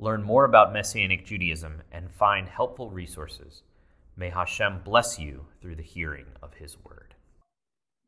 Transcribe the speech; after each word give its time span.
learn 0.00 0.22
more 0.22 0.44
about 0.44 0.72
Messianic 0.72 1.26
Judaism, 1.26 1.82
and 1.92 2.10
find 2.10 2.48
helpful 2.48 2.90
resources. 2.90 3.62
May 4.16 4.30
Hashem 4.30 4.80
bless 4.84 5.18
you 5.18 5.46
through 5.60 5.76
the 5.76 5.82
hearing 5.82 6.26
of 6.42 6.54
His 6.54 6.76
word. 6.82 7.14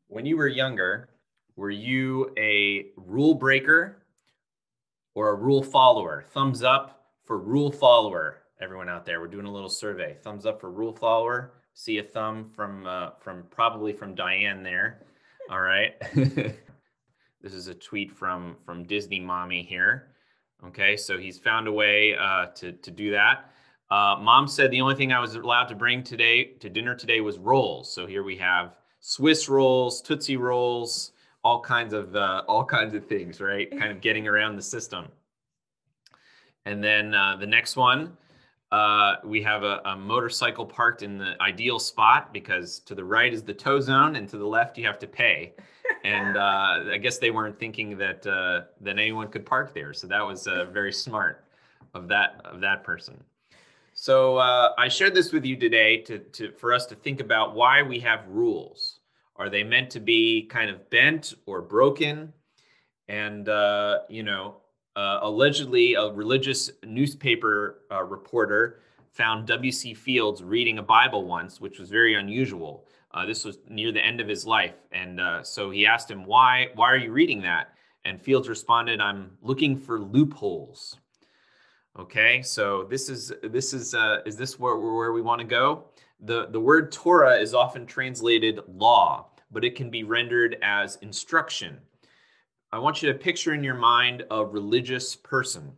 When 0.07 0.25
you 0.25 0.35
were 0.35 0.47
younger, 0.47 1.09
were 1.55 1.69
you 1.69 2.33
a 2.37 2.87
rule 2.97 3.35
breaker 3.35 4.03
or 5.13 5.29
a 5.29 5.35
rule 5.35 5.63
follower? 5.63 6.25
Thumbs 6.33 6.63
up 6.63 7.05
for 7.25 7.37
rule 7.37 7.71
follower. 7.71 8.39
Everyone 8.61 8.89
out 8.89 9.05
there, 9.05 9.19
we're 9.19 9.27
doing 9.27 9.45
a 9.45 9.51
little 9.51 9.69
survey. 9.69 10.17
Thumbs 10.23 10.45
up 10.45 10.59
for 10.59 10.71
rule 10.71 10.93
follower. 10.93 11.53
See 11.75 11.99
a 11.99 12.03
thumb 12.03 12.49
from 12.55 12.85
uh, 12.85 13.11
from 13.19 13.43
probably 13.49 13.93
from 13.93 14.15
Diane 14.15 14.63
there. 14.63 15.01
All 15.49 15.61
right. 15.61 15.93
this 16.15 17.53
is 17.53 17.67
a 17.67 17.73
tweet 17.73 18.11
from 18.11 18.57
from 18.65 18.83
Disney 18.83 19.19
mommy 19.19 19.63
here. 19.63 20.12
Okay, 20.67 20.95
so 20.95 21.17
he's 21.17 21.37
found 21.37 21.67
a 21.67 21.71
way 21.71 22.15
uh, 22.15 22.47
to, 22.55 22.71
to 22.71 22.91
do 22.91 23.11
that. 23.11 23.51
Uh, 23.91 24.17
Mom 24.19 24.47
said 24.47 24.71
the 24.71 24.81
only 24.81 24.95
thing 24.95 25.11
I 25.11 25.19
was 25.19 25.35
allowed 25.35 25.65
to 25.65 25.75
bring 25.75 26.03
today 26.03 26.45
to 26.59 26.69
dinner 26.69 26.95
today 26.95 27.21
was 27.21 27.37
rolls. 27.37 27.93
So 27.93 28.07
here 28.07 28.23
we 28.23 28.37
have 28.37 28.77
Swiss 29.01 29.49
rolls, 29.49 30.01
Tootsie 30.01 30.37
rolls, 30.37 31.11
all 31.43 31.61
kinds 31.61 31.93
of 31.93 32.15
uh, 32.15 32.43
all 32.47 32.63
kinds 32.63 32.95
of 32.95 33.05
things, 33.05 33.41
right? 33.41 33.69
Kind 33.69 33.91
of 33.91 33.99
getting 33.99 34.27
around 34.27 34.55
the 34.55 34.61
system. 34.61 35.09
And 36.65 36.81
then 36.81 37.13
uh, 37.13 37.35
the 37.35 37.45
next 37.45 37.75
one, 37.75 38.17
uh, 38.71 39.17
we 39.25 39.41
have 39.43 39.63
a, 39.63 39.81
a, 39.85 39.95
motorcycle 39.95 40.65
parked 40.65 41.03
in 41.03 41.17
the 41.17 41.35
ideal 41.41 41.77
spot 41.77 42.33
because 42.33 42.79
to 42.79 42.95
the 42.95 43.03
right 43.03 43.31
is 43.31 43.43
the 43.43 43.53
tow 43.53 43.79
zone 43.79 44.15
and 44.15 44.27
to 44.29 44.37
the 44.37 44.47
left 44.47 44.77
you 44.77 44.87
have 44.87 44.97
to 44.97 45.07
pay 45.07 45.53
and 46.03 46.37
uh, 46.37 46.83
I 46.91 46.97
guess 46.97 47.17
they 47.17 47.31
weren't 47.31 47.57
thinking 47.57 47.97
that 47.97 48.25
uh, 48.27 48.61
that 48.81 48.99
anyone 48.99 49.29
could 49.29 49.45
park 49.45 49.73
there. 49.73 49.93
So 49.93 50.07
that 50.07 50.21
was 50.21 50.47
uh, 50.47 50.65
very 50.65 50.91
smart 50.91 51.45
of 51.93 52.07
that 52.09 52.41
of 52.45 52.61
that 52.61 52.83
person. 52.83 53.23
So 53.93 54.37
uh, 54.37 54.73
I 54.77 54.87
shared 54.87 55.13
this 55.13 55.31
with 55.31 55.45
you 55.45 55.55
today 55.55 55.97
to, 55.97 56.19
to 56.19 56.51
for 56.51 56.73
us 56.73 56.85
to 56.87 56.95
think 56.95 57.19
about 57.19 57.55
why 57.55 57.81
we 57.81 57.99
have 57.99 58.27
rules. 58.27 58.99
Are 59.35 59.49
they 59.49 59.63
meant 59.63 59.89
to 59.91 59.99
be 59.99 60.43
kind 60.43 60.69
of 60.69 60.89
bent 60.89 61.33
or 61.45 61.61
broken? 61.61 62.33
And 63.07 63.47
uh, 63.47 63.99
you 64.09 64.23
know, 64.23 64.57
uh, 64.95 65.19
allegedly, 65.21 65.93
a 65.93 66.11
religious 66.11 66.69
newspaper 66.85 67.81
reporter 68.05 68.81
found 69.13 69.47
W.C. 69.47 69.93
Fields 69.93 70.43
reading 70.43 70.79
a 70.79 70.83
Bible 70.83 71.25
once, 71.25 71.61
which 71.61 71.79
was 71.79 71.89
very 71.89 72.15
unusual. 72.15 72.87
Uh, 73.11 73.25
this 73.25 73.45
was 73.45 73.59
near 73.69 73.91
the 73.91 74.03
end 74.03 74.19
of 74.19 74.27
his 74.27 74.45
life, 74.45 74.75
and 74.91 75.21
uh, 75.21 75.43
so 75.43 75.69
he 75.69 75.85
asked 75.85 76.09
him, 76.09 76.25
"Why? 76.25 76.69
Why 76.73 76.91
are 76.91 76.97
you 76.97 77.11
reading 77.11 77.41
that?" 77.43 77.75
And 78.05 78.19
Fields 78.19 78.49
responded, 78.49 78.99
"I'm 78.99 79.37
looking 79.41 79.77
for 79.77 79.99
loopholes." 79.99 80.97
Okay, 81.97 82.41
so 82.41 82.87
this 82.89 83.07
is 83.07 83.31
this 83.43 83.71
is 83.71 83.93
uh, 83.93 84.21
is 84.25 84.35
this 84.35 84.59
where 84.59 84.77
where 84.77 85.13
we 85.13 85.21
want 85.21 85.41
to 85.41 85.47
go? 85.47 85.85
The 86.19 86.47
the 86.47 86.59
word 86.59 86.91
Torah 86.91 87.37
is 87.37 87.53
often 87.53 87.85
translated 87.85 88.61
law, 88.67 89.29
but 89.51 89.63
it 89.63 89.75
can 89.75 89.91
be 89.91 90.03
rendered 90.03 90.57
as 90.63 90.95
instruction. 90.97 91.77
I 92.71 92.79
want 92.79 93.03
you 93.03 93.13
to 93.13 93.19
picture 93.19 93.53
in 93.53 93.63
your 93.63 93.75
mind 93.75 94.25
a 94.31 94.43
religious 94.43 95.15
person, 95.15 95.73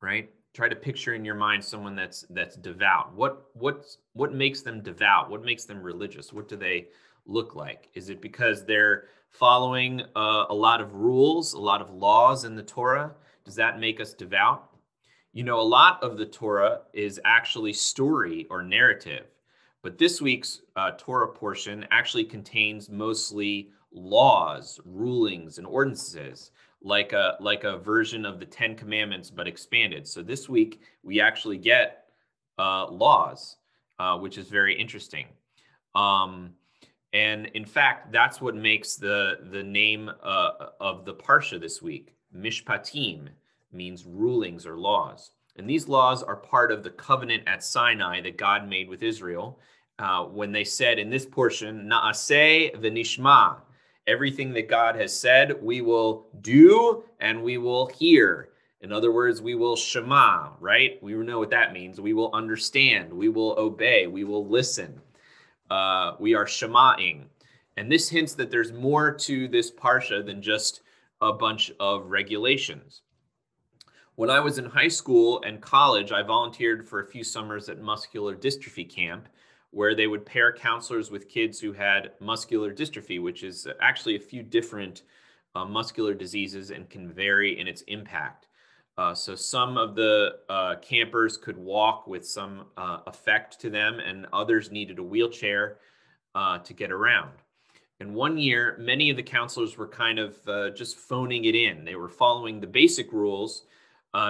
right? 0.00 0.30
Try 0.52 0.68
to 0.68 0.76
picture 0.76 1.14
in 1.14 1.24
your 1.24 1.34
mind 1.34 1.64
someone 1.64 1.94
that's 1.94 2.24
that's 2.30 2.56
devout. 2.56 3.14
What 3.14 3.46
what 3.54 3.86
what 4.12 4.32
makes 4.32 4.62
them 4.62 4.82
devout? 4.82 5.30
What 5.30 5.44
makes 5.44 5.64
them 5.64 5.82
religious? 5.82 6.32
What 6.32 6.48
do 6.48 6.56
they 6.56 6.88
look 7.26 7.54
like? 7.54 7.88
Is 7.94 8.08
it 8.08 8.20
because 8.20 8.64
they're 8.64 9.04
following 9.30 10.02
uh, 10.14 10.46
a 10.50 10.54
lot 10.54 10.80
of 10.80 10.94
rules 10.94 11.54
a 11.54 11.60
lot 11.60 11.80
of 11.80 11.90
laws 11.90 12.44
in 12.44 12.54
the 12.54 12.62
torah? 12.62 13.12
Does 13.44 13.54
that 13.56 13.80
make 13.80 14.00
us 14.00 14.12
devout? 14.14 14.68
You 15.32 15.44
know 15.44 15.58
a 15.58 15.62
lot 15.62 16.02
of 16.02 16.18
the 16.18 16.26
torah 16.26 16.82
is 16.92 17.20
actually 17.24 17.72
story 17.72 18.46
or 18.50 18.62
narrative 18.62 19.26
but 19.82 19.98
this 19.98 20.20
week's 20.20 20.60
uh, 20.76 20.92
torah 20.98 21.28
portion 21.28 21.86
actually 21.90 22.24
contains 22.24 22.90
mostly 22.90 23.70
laws 23.92 24.78
rulings 24.84 25.58
and 25.58 25.66
ordinances 25.66 26.50
like 26.84 27.12
a 27.12 27.36
like 27.40 27.64
a 27.64 27.78
version 27.78 28.24
of 28.26 28.40
the 28.40 28.46
Ten 28.46 28.74
Commandments, 28.74 29.30
but 29.30 29.46
expanded. 29.46 30.06
So 30.06 30.22
this 30.22 30.48
week 30.48 30.80
we 31.02 31.20
actually 31.20 31.58
get 31.58 32.04
uh, 32.58 32.88
laws, 32.90 33.56
uh, 33.98 34.18
which 34.18 34.38
is 34.38 34.48
very 34.48 34.78
interesting. 34.78 35.26
Um, 35.94 36.50
and 37.12 37.46
in 37.54 37.64
fact, 37.64 38.12
that's 38.12 38.40
what 38.40 38.54
makes 38.54 38.96
the 38.96 39.38
the 39.50 39.62
name 39.62 40.10
uh, 40.22 40.50
of 40.80 41.04
the 41.04 41.14
parsha 41.14 41.60
this 41.60 41.82
week. 41.82 42.14
Mishpatim 42.34 43.28
means 43.72 44.06
rulings 44.06 44.66
or 44.66 44.76
laws, 44.78 45.32
and 45.56 45.68
these 45.68 45.88
laws 45.88 46.22
are 46.22 46.36
part 46.36 46.72
of 46.72 46.82
the 46.82 46.90
covenant 46.90 47.42
at 47.46 47.62
Sinai 47.62 48.20
that 48.22 48.38
God 48.38 48.68
made 48.68 48.88
with 48.88 49.02
Israel. 49.02 49.58
Uh, 49.98 50.24
when 50.24 50.50
they 50.50 50.64
said 50.64 50.98
in 50.98 51.10
this 51.10 51.26
portion, 51.26 51.88
Naaseh 51.88 52.74
v'nishma, 52.80 53.58
Everything 54.06 54.52
that 54.54 54.68
God 54.68 54.96
has 54.96 55.14
said, 55.14 55.62
we 55.62 55.80
will 55.80 56.26
do 56.40 57.04
and 57.20 57.42
we 57.42 57.58
will 57.58 57.86
hear. 57.86 58.48
In 58.80 58.92
other 58.92 59.12
words, 59.12 59.40
we 59.40 59.54
will 59.54 59.76
shema, 59.76 60.50
right? 60.58 61.00
We 61.02 61.14
know 61.14 61.38
what 61.38 61.50
that 61.50 61.72
means. 61.72 62.00
We 62.00 62.14
will 62.14 62.34
understand, 62.34 63.12
we 63.12 63.28
will 63.28 63.54
obey, 63.56 64.08
we 64.08 64.24
will 64.24 64.46
listen. 64.46 65.00
Uh, 65.70 66.16
we 66.18 66.34
are 66.34 66.44
shemaing. 66.44 67.26
And 67.76 67.90
this 67.90 68.08
hints 68.08 68.34
that 68.34 68.50
there's 68.50 68.72
more 68.72 69.12
to 69.12 69.48
this 69.48 69.70
parsha 69.70 70.26
than 70.26 70.42
just 70.42 70.82
a 71.20 71.32
bunch 71.32 71.70
of 71.78 72.06
regulations. 72.06 73.02
When 74.16 74.28
I 74.28 74.40
was 74.40 74.58
in 74.58 74.66
high 74.66 74.88
school 74.88 75.42
and 75.46 75.62
college, 75.62 76.12
I 76.12 76.22
volunteered 76.22 76.86
for 76.86 77.00
a 77.00 77.06
few 77.06 77.24
summers 77.24 77.68
at 77.68 77.80
muscular 77.80 78.36
dystrophy 78.36 78.92
camp 78.92 79.28
where 79.72 79.94
they 79.94 80.06
would 80.06 80.24
pair 80.24 80.52
counselors 80.52 81.10
with 81.10 81.28
kids 81.28 81.58
who 81.58 81.72
had 81.72 82.12
muscular 82.20 82.72
dystrophy, 82.72 83.20
which 83.20 83.42
is 83.42 83.66
actually 83.80 84.14
a 84.16 84.20
few 84.20 84.42
different 84.42 85.02
uh, 85.54 85.64
muscular 85.64 86.14
diseases 86.14 86.70
and 86.70 86.88
can 86.88 87.10
vary 87.10 87.58
in 87.58 87.66
its 87.66 87.82
impact. 87.82 88.48
Uh, 88.98 89.14
so 89.14 89.34
some 89.34 89.78
of 89.78 89.94
the 89.94 90.36
uh, 90.50 90.74
campers 90.82 91.38
could 91.38 91.56
walk 91.56 92.06
with 92.06 92.26
some 92.26 92.66
uh, 92.76 92.98
effect 93.06 93.58
to 93.60 93.70
them, 93.70 93.98
and 93.98 94.26
others 94.32 94.70
needed 94.70 94.98
a 94.98 95.02
wheelchair 95.02 95.78
uh, 96.34 96.58
to 96.58 96.74
get 96.74 96.92
around. 96.92 97.30
And 98.00 98.14
one 98.14 98.36
year, 98.36 98.76
many 98.78 99.08
of 99.08 99.16
the 99.16 99.22
counselors 99.22 99.78
were 99.78 99.88
kind 99.88 100.18
of 100.18 100.36
uh, 100.46 100.70
just 100.70 100.98
phoning 100.98 101.46
it 101.46 101.54
in. 101.54 101.84
They 101.84 101.94
were 101.94 102.08
following 102.10 102.60
the 102.60 102.66
basic 102.66 103.10
rules, 103.12 103.64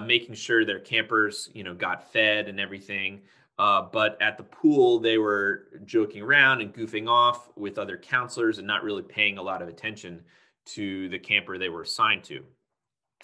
making 0.05 0.37
sure 0.37 0.65
their 0.65 0.79
campers, 0.79 1.51
you 1.53 1.65
know, 1.65 1.75
got 1.75 2.13
fed 2.13 2.49
and 2.49 2.61
everything. 2.61 3.23
Uh, 3.59 3.83
but 3.93 4.21
at 4.21 4.37
the 4.39 4.43
pool, 4.45 4.99
they 4.99 5.19
were 5.19 5.69
joking 5.85 6.23
around 6.23 6.61
and 6.61 6.75
goofing 6.75 7.09
off 7.09 7.51
with 7.57 7.79
other 7.79 7.97
counselors 7.97 8.59
and 8.59 8.67
not 8.67 8.83
really 8.83 9.03
paying 9.03 9.39
a 9.39 9.43
lot 9.43 9.63
of 9.63 9.69
attention 9.69 10.23
to 10.65 11.09
the 11.11 11.19
camper 11.19 11.59
they 11.59 11.69
were 11.69 11.83
assigned 11.83 12.25
to. 12.25 12.43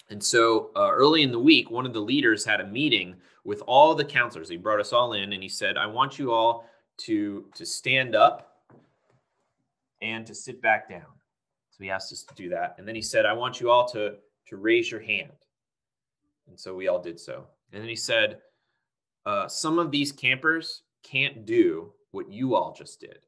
And 0.09 0.23
so 0.23 0.71
uh, 0.75 0.89
early 0.91 1.23
in 1.23 1.31
the 1.31 1.39
week, 1.39 1.69
one 1.69 1.85
of 1.85 1.93
the 1.93 1.99
leaders 1.99 2.45
had 2.45 2.61
a 2.61 2.67
meeting 2.67 3.15
with 3.43 3.61
all 3.67 3.93
the 3.95 4.05
counselors. 4.05 4.49
He 4.49 4.57
brought 4.57 4.79
us 4.79 4.93
all 4.93 5.13
in 5.13 5.33
and 5.33 5.43
he 5.43 5.49
said, 5.49 5.77
I 5.77 5.85
want 5.85 6.17
you 6.17 6.31
all 6.31 6.69
to, 6.99 7.45
to 7.55 7.65
stand 7.65 8.15
up 8.15 8.61
and 10.01 10.25
to 10.25 10.33
sit 10.33 10.61
back 10.61 10.89
down. 10.89 11.05
So 11.71 11.83
he 11.83 11.89
asked 11.89 12.11
us 12.11 12.23
to 12.23 12.35
do 12.35 12.49
that. 12.49 12.75
And 12.77 12.87
then 12.87 12.95
he 12.95 13.01
said, 13.01 13.25
I 13.25 13.33
want 13.33 13.59
you 13.59 13.69
all 13.69 13.87
to, 13.89 14.15
to 14.47 14.57
raise 14.57 14.89
your 14.89 15.01
hand. 15.01 15.31
And 16.47 16.59
so 16.59 16.75
we 16.75 16.87
all 16.87 17.01
did 17.01 17.19
so. 17.19 17.45
And 17.71 17.81
then 17.81 17.89
he 17.89 17.95
said, 17.95 18.39
uh, 19.25 19.47
some 19.47 19.79
of 19.79 19.91
these 19.91 20.11
campers 20.11 20.83
can't 21.03 21.45
do 21.45 21.93
what 22.11 22.31
you 22.31 22.55
all 22.55 22.73
just 22.73 22.99
did. 22.99 23.19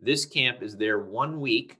This 0.00 0.24
camp 0.24 0.62
is 0.62 0.76
there 0.76 0.98
one 1.00 1.40
week 1.40 1.78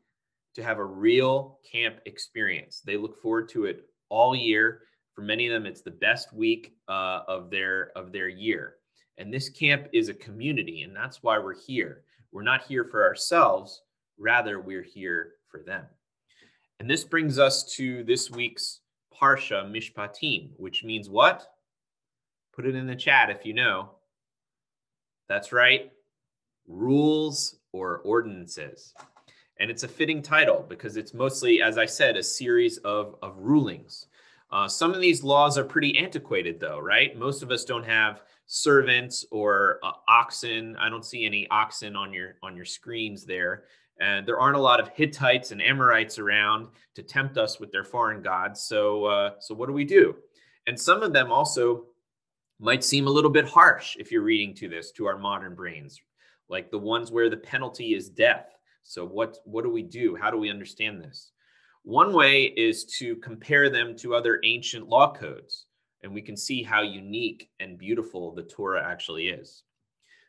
to 0.54 0.62
have 0.62 0.78
a 0.78 0.84
real 0.84 1.58
camp 1.70 1.96
experience. 2.06 2.82
They 2.84 2.96
look 2.96 3.20
forward 3.20 3.48
to 3.50 3.64
it 3.64 3.86
all 4.08 4.36
year. 4.36 4.82
For 5.14 5.22
many 5.22 5.46
of 5.46 5.52
them, 5.52 5.66
it's 5.66 5.82
the 5.82 5.90
best 5.90 6.32
week 6.32 6.74
uh, 6.88 7.20
of 7.26 7.50
their 7.50 7.90
of 7.96 8.12
their 8.12 8.28
year. 8.28 8.76
And 9.18 9.32
this 9.32 9.48
camp 9.48 9.88
is 9.92 10.08
a 10.08 10.14
community, 10.14 10.82
and 10.82 10.96
that's 10.96 11.22
why 11.22 11.38
we're 11.38 11.58
here. 11.58 12.04
We're 12.32 12.42
not 12.42 12.62
here 12.62 12.84
for 12.84 13.04
ourselves, 13.04 13.82
rather, 14.18 14.58
we're 14.58 14.82
here 14.82 15.32
for 15.50 15.62
them. 15.62 15.84
And 16.80 16.88
this 16.88 17.04
brings 17.04 17.38
us 17.38 17.64
to 17.76 18.04
this 18.04 18.30
week's 18.30 18.80
Parsha 19.14 19.70
Mishpatim, 19.70 20.50
which 20.56 20.82
means 20.82 21.10
what? 21.10 21.46
Put 22.52 22.66
it 22.66 22.75
in 22.75 22.87
the 22.87 22.96
chat 22.96 23.31
if 23.31 23.46
you 23.46 23.54
know. 23.54 23.90
That's 25.28 25.52
right. 25.52 25.90
Rules 26.69 27.56
or 27.72 27.99
ordinances. 28.04 28.94
And 29.58 29.70
it's 29.70 29.82
a 29.82 29.88
fitting 29.88 30.22
title 30.22 30.64
because 30.69 30.96
it's 30.96 31.14
mostly, 31.14 31.62
as 31.62 31.78
I 31.78 31.87
said, 31.87 32.16
a 32.16 32.22
series 32.22 32.78
of, 32.78 33.16
of 33.22 33.37
rulings. 33.38 34.06
Uh, 34.50 34.69
some 34.69 34.93
of 34.93 35.00
these 35.00 35.22
laws 35.22 35.56
are 35.56 35.64
pretty 35.64 35.96
antiquated, 35.96 36.60
though, 36.60 36.78
right? 36.78 37.16
Most 37.19 37.43
of 37.43 37.50
us 37.50 37.64
don't 37.64 37.84
have 37.84 38.22
servants 38.46 39.25
or 39.31 39.78
uh, 39.82 39.93
oxen. 40.08 40.76
I 40.76 40.90
don't 40.90 41.05
see 41.05 41.25
any 41.25 41.48
oxen 41.48 41.96
on 41.96 42.12
your 42.12 42.34
on 42.43 42.55
your 42.55 42.66
screens 42.66 43.25
there. 43.25 43.64
And 43.98 44.26
there 44.26 44.40
aren't 44.40 44.56
a 44.56 44.60
lot 44.60 44.81
of 44.81 44.88
Hittites 44.88 45.52
and 45.52 45.62
Amorites 45.62 46.19
around 46.19 46.69
to 46.94 47.02
tempt 47.02 47.38
us 47.38 47.60
with 47.60 47.70
their 47.70 47.84
foreign 47.84 48.20
gods. 48.20 48.62
So, 48.62 49.05
uh, 49.05 49.31
so 49.38 49.55
what 49.55 49.66
do 49.69 49.72
we 49.72 49.84
do? 49.84 50.16
And 50.66 50.78
some 50.78 51.02
of 51.02 51.12
them 51.12 51.31
also 51.31 51.87
might 52.62 52.84
seem 52.84 53.08
a 53.08 53.10
little 53.10 53.30
bit 53.30 53.44
harsh 53.44 53.96
if 53.98 54.12
you're 54.12 54.22
reading 54.22 54.54
to 54.54 54.68
this 54.68 54.92
to 54.92 55.04
our 55.04 55.18
modern 55.18 55.52
brains, 55.52 56.00
like 56.48 56.70
the 56.70 56.78
ones 56.78 57.10
where 57.10 57.28
the 57.28 57.36
penalty 57.36 57.94
is 57.94 58.08
death. 58.08 58.56
So 58.84 59.04
what 59.04 59.38
what 59.44 59.64
do 59.64 59.70
we 59.70 59.82
do? 59.82 60.14
How 60.14 60.30
do 60.30 60.36
we 60.36 60.48
understand 60.48 61.02
this? 61.02 61.32
One 61.82 62.12
way 62.12 62.44
is 62.44 62.84
to 62.98 63.16
compare 63.16 63.68
them 63.68 63.96
to 63.96 64.14
other 64.14 64.40
ancient 64.44 64.88
law 64.88 65.12
codes, 65.12 65.66
and 66.04 66.14
we 66.14 66.22
can 66.22 66.36
see 66.36 66.62
how 66.62 66.82
unique 66.82 67.50
and 67.58 67.76
beautiful 67.76 68.32
the 68.32 68.44
Torah 68.44 68.88
actually 68.88 69.28
is. 69.28 69.64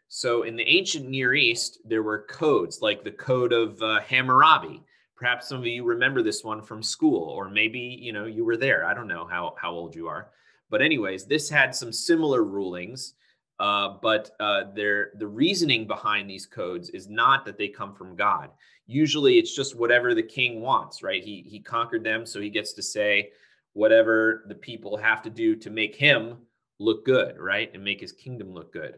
So 0.07 0.41
in 0.41 0.55
the 0.55 0.67
ancient 0.67 1.07
Near 1.07 1.35
East, 1.35 1.79
there 1.85 2.03
were 2.03 2.25
codes 2.29 2.81
like 2.81 3.03
the 3.03 3.11
code 3.11 3.53
of 3.53 3.79
uh, 3.83 3.99
Hammurabi. 4.01 4.83
Perhaps 5.15 5.47
some 5.47 5.59
of 5.59 5.67
you 5.67 5.83
remember 5.83 6.23
this 6.23 6.43
one 6.43 6.63
from 6.63 6.81
school, 6.81 7.29
or 7.29 7.47
maybe 7.47 7.79
you 7.79 8.11
know 8.11 8.25
you 8.25 8.43
were 8.43 8.57
there. 8.57 8.85
I 8.85 8.95
don't 8.95 9.07
know 9.07 9.27
how 9.29 9.53
how 9.61 9.71
old 9.71 9.93
you 9.95 10.07
are, 10.07 10.31
but 10.73 10.81
anyways, 10.81 11.25
this 11.25 11.47
had 11.49 11.73
some 11.73 11.93
similar 11.93 12.43
rulings 12.43 13.13
uh, 13.59 13.97
but 14.01 14.31
uh, 14.39 14.63
the 14.75 15.27
reasoning 15.27 15.87
behind 15.87 16.29
these 16.29 16.45
codes 16.45 16.89
is 16.89 17.07
not 17.07 17.45
that 17.45 17.57
they 17.57 17.67
come 17.67 17.93
from 17.93 18.15
God. 18.15 18.49
Usually, 18.87 19.37
it's 19.37 19.55
just 19.55 19.77
whatever 19.77 20.13
the 20.13 20.23
king 20.23 20.61
wants, 20.61 21.03
right? 21.03 21.23
He 21.23 21.45
he 21.47 21.59
conquered 21.59 22.03
them, 22.03 22.25
so 22.25 22.41
he 22.41 22.49
gets 22.49 22.73
to 22.73 22.83
say 22.83 23.29
whatever 23.73 24.43
the 24.49 24.55
people 24.55 24.97
have 24.97 25.21
to 25.21 25.29
do 25.29 25.55
to 25.55 25.69
make 25.69 25.95
him 25.95 26.39
look 26.79 27.05
good, 27.05 27.39
right, 27.39 27.71
and 27.73 27.83
make 27.83 28.01
his 28.01 28.11
kingdom 28.11 28.53
look 28.53 28.73
good. 28.73 28.95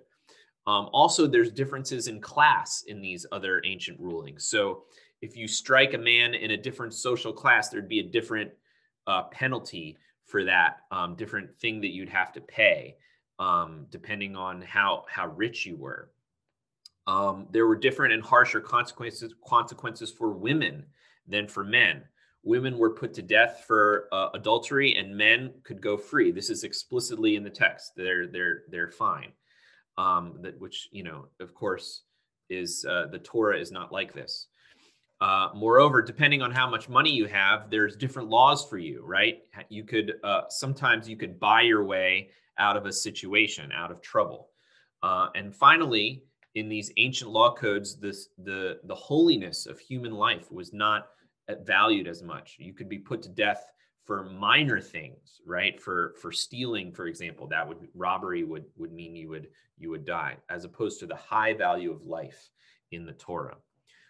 Um, 0.65 0.89
also, 0.93 1.27
there's 1.27 1.51
differences 1.51 2.07
in 2.07 2.19
class 2.19 2.85
in 2.87 3.01
these 3.01 3.25
other 3.31 3.61
ancient 3.65 3.99
rulings. 3.99 4.45
So, 4.45 4.85
if 5.21 5.37
you 5.37 5.47
strike 5.47 5.93
a 5.93 5.99
man 5.99 6.33
in 6.33 6.51
a 6.51 6.57
different 6.57 6.93
social 6.93 7.33
class, 7.33 7.69
there'd 7.69 7.89
be 7.89 7.99
a 7.99 8.09
different 8.09 8.51
uh, 9.05 9.23
penalty 9.23 9.97
for 10.25 10.43
that, 10.43 10.81
um, 10.91 11.15
different 11.15 11.55
thing 11.59 11.81
that 11.81 11.93
you'd 11.93 12.09
have 12.09 12.31
to 12.33 12.41
pay 12.41 12.95
um, 13.39 13.87
depending 13.89 14.35
on 14.35 14.61
how 14.61 15.05
how 15.09 15.27
rich 15.27 15.65
you 15.65 15.75
were. 15.75 16.09
Um, 17.07 17.47
there 17.51 17.67
were 17.67 17.75
different 17.75 18.13
and 18.13 18.23
harsher 18.23 18.61
consequences 18.61 19.33
consequences 19.45 20.11
for 20.11 20.31
women 20.31 20.85
than 21.27 21.47
for 21.47 21.63
men. 21.63 22.03
Women 22.43 22.77
were 22.77 22.91
put 22.91 23.13
to 23.15 23.21
death 23.21 23.63
for 23.67 24.07
uh, 24.11 24.29
adultery, 24.33 24.95
and 24.95 25.15
men 25.15 25.53
could 25.63 25.81
go 25.81 25.97
free. 25.97 26.31
This 26.31 26.49
is 26.49 26.63
explicitly 26.63 27.35
in 27.35 27.43
the 27.43 27.49
text. 27.49 27.93
They're 27.95 28.27
they're 28.27 28.63
they're 28.69 28.91
fine. 28.91 29.31
Um, 29.97 30.39
that 30.41 30.59
which 30.59 30.89
you 30.91 31.03
know, 31.03 31.27
of 31.39 31.53
course, 31.53 32.03
is 32.49 32.85
uh, 32.87 33.07
the 33.11 33.19
Torah 33.19 33.59
is 33.59 33.71
not 33.71 33.91
like 33.91 34.13
this. 34.13 34.47
Uh, 35.21 35.49
moreover, 35.55 36.01
depending 36.01 36.41
on 36.41 36.51
how 36.51 36.69
much 36.69 36.89
money 36.89 37.09
you 37.09 37.25
have, 37.25 37.69
there's 37.69 37.95
different 37.95 38.29
laws 38.29 38.65
for 38.65 38.77
you, 38.77 39.03
right? 39.05 39.43
You 39.69 39.83
could 39.83 40.15
uh, 40.23 40.41
sometimes 40.49 41.07
you 41.07 41.15
could 41.15 41.39
buy 41.39 41.61
your 41.61 41.85
way 41.85 42.29
out 42.57 42.77
of 42.77 42.85
a 42.85 42.91
situation, 42.91 43.71
out 43.71 43.91
of 43.91 44.01
trouble. 44.01 44.49
Uh, 45.01 45.29
and 45.35 45.55
finally, 45.55 46.23
in 46.55 46.69
these 46.69 46.91
ancient 46.97 47.29
law 47.31 47.53
codes, 47.53 47.97
this 47.97 48.29
the 48.43 48.79
the 48.85 48.95
holiness 48.95 49.65
of 49.65 49.79
human 49.79 50.13
life 50.13 50.51
was 50.51 50.73
not 50.73 51.07
valued 51.63 52.07
as 52.07 52.23
much. 52.23 52.55
You 52.59 52.73
could 52.73 52.89
be 52.89 52.99
put 52.99 53.21
to 53.23 53.29
death 53.29 53.71
for 54.03 54.23
minor 54.23 54.79
things, 54.79 55.41
right? 55.45 55.81
For 55.81 56.13
for 56.21 56.31
stealing, 56.31 56.91
for 56.91 57.07
example, 57.07 57.47
that 57.47 57.67
would 57.67 57.87
robbery 57.93 58.43
would 58.43 58.65
would 58.77 58.93
mean 58.93 59.15
you 59.15 59.29
would 59.29 59.47
you 59.77 59.89
would 59.89 60.05
die, 60.05 60.37
as 60.49 60.65
opposed 60.65 60.99
to 60.99 61.07
the 61.07 61.15
high 61.15 61.53
value 61.53 61.91
of 61.91 62.05
life 62.05 62.49
in 62.91 63.05
the 63.05 63.13
Torah. 63.13 63.57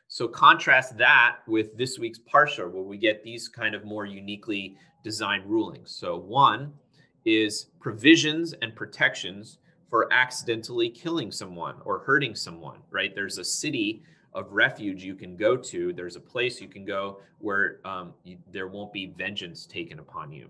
So 0.08 0.28
contrast 0.28 0.98
that 0.98 1.38
with 1.48 1.78
this 1.78 2.00
week's 2.00 2.20
Parsha, 2.20 2.70
where 2.70 2.84
we 2.84 2.98
get 2.98 3.24
these 3.24 3.48
kind 3.48 3.76
of 3.76 3.84
more 3.84 4.06
uniquely 4.06 4.78
designed 5.04 5.46
rulings. 5.46 5.92
So 5.92 6.18
one, 6.18 6.74
is 7.26 7.68
provisions 7.80 8.54
and 8.62 8.76
protections 8.76 9.58
for 9.90 10.12
accidentally 10.14 10.90
killing 10.90 11.32
someone 11.32 11.76
or 11.84 12.00
hurting 12.00 12.36
someone, 12.36 12.80
right? 12.92 13.14
There's 13.14 13.40
a 13.40 13.44
city 13.44 14.04
of 14.34 14.52
refuge 14.52 15.04
you 15.04 15.16
can 15.16 15.36
go 15.36 15.58
to. 15.58 15.94
There's 15.94 16.16
a 16.16 16.20
place 16.20 16.62
you 16.62 16.68
can 16.68 16.86
go 16.86 17.20
where 17.40 17.80
um, 17.86 18.14
you, 18.24 18.38
there 18.52 18.68
won't 18.68 18.94
be 18.94 19.08
vengeance 19.18 19.66
taken 19.66 20.00
upon 20.00 20.32
you. 20.32 20.50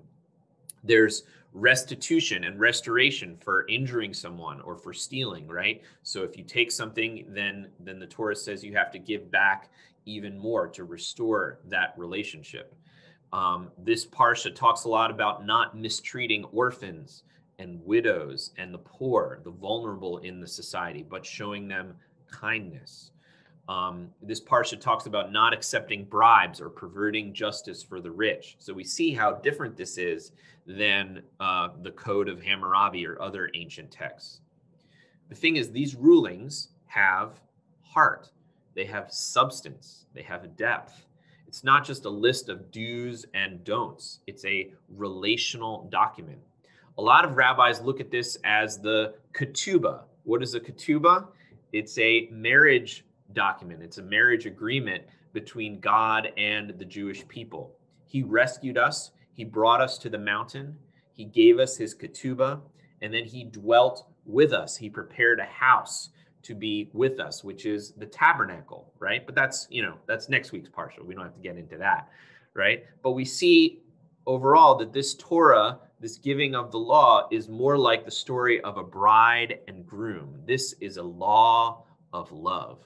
There's 0.85 1.23
restitution 1.53 2.43
and 2.43 2.59
restoration 2.59 3.37
for 3.37 3.65
injuring 3.67 4.13
someone 4.13 4.59
or 4.61 4.75
for 4.75 4.93
stealing, 4.93 5.47
right? 5.47 5.81
So 6.03 6.23
if 6.23 6.37
you 6.37 6.43
take 6.43 6.71
something, 6.71 7.25
then 7.29 7.69
then 7.79 7.97
the 7.97 8.07
Torah 8.07 8.35
says 8.35 8.63
you 8.63 8.75
have 8.75 8.91
to 8.91 8.99
give 8.99 9.31
back 9.31 9.69
even 10.05 10.37
more 10.37 10.67
to 10.67 10.83
restore 10.83 11.59
that 11.69 11.93
relationship. 11.97 12.75
Um, 13.33 13.71
this 13.77 14.05
parsha 14.05 14.53
talks 14.53 14.83
a 14.83 14.89
lot 14.89 15.11
about 15.11 15.45
not 15.45 15.77
mistreating 15.77 16.45
orphans 16.45 17.23
and 17.57 17.81
widows 17.85 18.51
and 18.57 18.73
the 18.73 18.79
poor, 18.79 19.39
the 19.43 19.51
vulnerable 19.51 20.19
in 20.19 20.39
the 20.39 20.47
society, 20.47 21.03
but 21.07 21.25
showing 21.25 21.67
them 21.67 21.95
kindness. 22.29 23.11
Um, 23.67 24.09
this 24.21 24.39
parsha 24.39 24.79
talks 24.79 25.07
about 25.07 25.31
not 25.31 25.53
accepting 25.53 26.05
bribes 26.05 26.61
or 26.61 26.69
perverting 26.69 27.33
justice 27.33 27.81
for 27.81 27.99
the 27.99 28.11
rich. 28.11 28.55
So 28.59 28.73
we 28.73 28.83
see 28.83 29.11
how 29.11 29.33
different 29.33 29.75
this 29.75 29.97
is 29.97 30.31
than 30.67 31.23
uh, 31.39 31.69
the 31.81 31.91
code 31.91 32.29
of 32.29 32.43
Hammurabi 32.43 33.05
or 33.07 33.19
other 33.21 33.49
ancient 33.55 33.91
texts. 33.91 34.41
The 35.29 35.35
thing 35.35 35.55
is, 35.55 35.71
these 35.71 35.95
rulings 35.95 36.69
have 36.85 37.39
heart, 37.81 38.29
they 38.75 38.85
have 38.85 39.11
substance, 39.11 40.05
they 40.13 40.21
have 40.21 40.55
depth. 40.55 41.05
It's 41.47 41.63
not 41.63 41.85
just 41.85 42.05
a 42.05 42.09
list 42.09 42.49
of 42.49 42.71
do's 42.71 43.25
and 43.33 43.63
don'ts, 43.63 44.19
it's 44.27 44.45
a 44.45 44.71
relational 44.89 45.87
document. 45.91 46.39
A 46.97 47.01
lot 47.01 47.25
of 47.25 47.35
rabbis 47.35 47.81
look 47.81 47.99
at 47.99 48.11
this 48.11 48.37
as 48.43 48.77
the 48.77 49.15
ketubah. 49.33 50.01
What 50.23 50.43
is 50.43 50.53
a 50.53 50.59
ketubah? 50.59 51.27
It's 51.73 51.97
a 51.97 52.29
marriage 52.31 53.03
document, 53.35 53.83
it's 53.83 53.99
a 53.99 54.03
marriage 54.03 54.45
agreement 54.45 55.03
between 55.33 55.79
God 55.79 56.31
and 56.37 56.71
the 56.79 56.85
Jewish 56.85 57.27
people. 57.27 57.75
He 58.05 58.23
rescued 58.23 58.77
us, 58.77 59.11
He 59.33 59.43
brought 59.43 59.81
us 59.81 59.97
to 59.99 60.09
the 60.09 60.17
mountain, 60.17 60.75
He 61.11 61.25
gave 61.25 61.59
us 61.59 61.77
His 61.77 61.93
ketubah, 61.93 62.61
and 63.01 63.13
then 63.13 63.25
He 63.25 63.43
dwelt 63.43 64.07
with 64.25 64.53
us. 64.53 64.75
He 64.75 64.89
prepared 64.89 65.39
a 65.39 65.45
house 65.45 66.09
to 66.43 66.55
be 66.55 66.89
with 66.93 67.19
us, 67.19 67.43
which 67.43 67.65
is 67.65 67.91
the 67.93 68.05
tabernacle, 68.05 68.93
right? 68.99 69.25
But 69.25 69.35
that's, 69.35 69.67
you 69.69 69.81
know, 69.81 69.95
that's 70.05 70.29
next 70.29 70.51
week's 70.51 70.69
parsha. 70.69 71.03
We 71.03 71.15
don't 71.15 71.23
have 71.23 71.33
to 71.33 71.39
get 71.39 71.57
into 71.57 71.77
that, 71.77 72.09
right? 72.53 72.85
But 73.01 73.11
we 73.11 73.25
see 73.25 73.81
overall 74.27 74.75
that 74.75 74.93
this 74.93 75.15
Torah, 75.15 75.79
this 75.99 76.17
giving 76.17 76.55
of 76.55 76.71
the 76.71 76.77
law, 76.77 77.27
is 77.31 77.49
more 77.49 77.77
like 77.77 78.05
the 78.05 78.11
story 78.11 78.61
of 78.61 78.77
a 78.77 78.83
bride 78.83 79.59
and 79.67 79.85
groom. 79.85 80.39
This 80.45 80.73
is 80.81 80.97
a 80.97 81.03
law 81.03 81.83
of 82.13 82.31
love. 82.31 82.79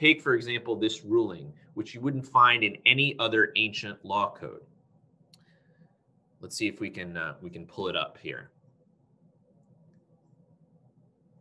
Take, 0.00 0.22
for 0.22 0.34
example, 0.34 0.76
this 0.76 1.04
ruling, 1.04 1.52
which 1.74 1.94
you 1.94 2.00
wouldn't 2.00 2.26
find 2.26 2.64
in 2.64 2.78
any 2.86 3.14
other 3.18 3.52
ancient 3.56 4.02
law 4.02 4.34
code. 4.34 4.62
Let's 6.40 6.56
see 6.56 6.66
if 6.66 6.80
we 6.80 6.88
can 6.88 7.18
uh, 7.18 7.34
we 7.42 7.50
can 7.50 7.66
pull 7.66 7.88
it 7.88 7.96
up 7.96 8.16
here. 8.22 8.50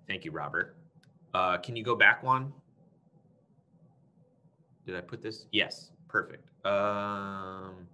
Thank 0.09 0.25
you, 0.25 0.31
Robert. 0.31 0.75
Uh, 1.33 1.57
can 1.59 1.77
you 1.77 1.83
go 1.83 1.95
back 1.95 2.21
one? 2.21 2.51
Did 4.85 4.97
I 4.97 5.01
put 5.01 5.21
this? 5.21 5.45
Yes, 5.53 5.91
perfect. 6.09 6.49
Um, 6.65 7.87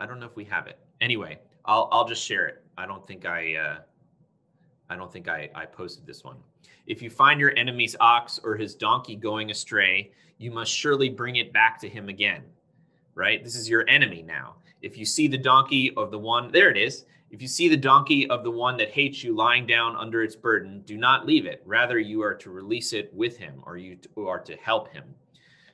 I 0.00 0.06
don't 0.06 0.18
know 0.18 0.26
if 0.26 0.34
we 0.34 0.44
have 0.46 0.66
it. 0.66 0.80
Anyway, 1.00 1.38
I'll 1.64 1.88
I'll 1.92 2.08
just 2.08 2.24
share 2.26 2.48
it. 2.48 2.64
I 2.76 2.86
don't 2.86 3.06
think 3.06 3.24
I 3.24 3.54
uh, 3.54 3.78
I 4.92 4.96
don't 4.96 5.12
think 5.12 5.28
I, 5.28 5.48
I 5.54 5.64
posted 5.64 6.06
this 6.06 6.22
one. 6.22 6.36
If 6.86 7.00
you 7.00 7.08
find 7.08 7.40
your 7.40 7.56
enemy's 7.56 7.96
ox 7.98 8.38
or 8.44 8.56
his 8.56 8.74
donkey 8.74 9.16
going 9.16 9.50
astray, 9.50 10.12
you 10.38 10.50
must 10.50 10.72
surely 10.72 11.08
bring 11.08 11.36
it 11.36 11.52
back 11.52 11.80
to 11.80 11.88
him 11.88 12.08
again. 12.08 12.42
Right? 13.14 13.42
This 13.42 13.56
is 13.56 13.68
your 13.68 13.88
enemy 13.88 14.22
now. 14.22 14.56
If 14.82 14.98
you 14.98 15.04
see 15.04 15.28
the 15.28 15.38
donkey 15.38 15.92
of 15.96 16.10
the 16.10 16.18
one, 16.18 16.52
there 16.52 16.70
it 16.70 16.76
is. 16.76 17.06
If 17.30 17.40
you 17.40 17.48
see 17.48 17.68
the 17.68 17.76
donkey 17.76 18.28
of 18.28 18.44
the 18.44 18.50
one 18.50 18.76
that 18.76 18.90
hates 18.90 19.24
you 19.24 19.34
lying 19.34 19.66
down 19.66 19.96
under 19.96 20.22
its 20.22 20.36
burden, 20.36 20.82
do 20.84 20.98
not 20.98 21.24
leave 21.24 21.46
it. 21.46 21.62
Rather, 21.64 21.98
you 21.98 22.22
are 22.22 22.34
to 22.34 22.50
release 22.50 22.92
it 22.92 23.12
with 23.14 23.38
him, 23.38 23.62
or 23.64 23.78
you 23.78 23.96
are 24.18 24.40
to 24.40 24.54
help 24.56 24.92
him. 24.92 25.04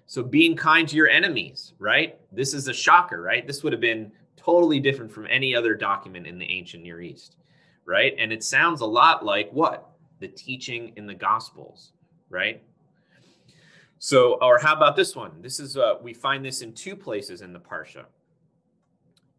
So, 0.07 0.23
being 0.23 0.55
kind 0.55 0.89
to 0.89 0.97
your 0.97 1.09
enemies, 1.09 1.75
right? 1.81 2.17
This 2.31 2.55
is 2.55 2.69
a 2.69 2.73
shocker, 2.73 3.21
right? 3.21 3.45
This 3.45 3.65
would 3.65 3.73
have 3.73 3.81
been 3.81 4.13
totally 4.37 4.79
different 4.79 5.11
from 5.11 5.27
any 5.29 5.55
other 5.55 5.75
document 5.75 6.29
in 6.29 6.39
the 6.39 6.49
ancient 6.49 6.85
Near 6.85 7.01
East, 7.01 7.37
right? 7.89 8.15
And 8.19 8.31
it 8.33 8.45
sounds 8.45 8.83
a 8.83 8.87
lot 8.87 9.25
like 9.25 9.51
what? 9.51 9.89
The 10.21 10.29
teaching 10.29 10.93
in 10.97 11.07
the 11.07 11.15
Gospels, 11.15 11.93
right? 12.29 12.63
So, 13.99 14.35
or 14.43 14.59
how 14.59 14.77
about 14.77 14.95
this 14.95 15.17
one? 15.17 15.33
This 15.41 15.59
is, 15.59 15.77
uh, 15.77 15.95
we 16.03 16.13
find 16.13 16.45
this 16.45 16.61
in 16.61 16.75
two 16.75 16.95
places 16.95 17.41
in 17.41 17.53
the 17.53 17.59
Parsha. 17.59 18.05